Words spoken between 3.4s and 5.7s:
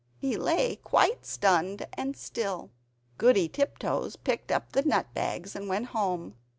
Tiptoes picked up the nut bags and